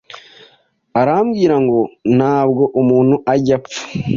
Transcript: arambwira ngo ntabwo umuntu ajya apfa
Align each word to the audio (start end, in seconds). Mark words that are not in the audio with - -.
arambwira 0.99 1.55
ngo 1.65 1.79
ntabwo 2.17 2.63
umuntu 2.81 3.15
ajya 3.33 3.55
apfa 3.59 3.81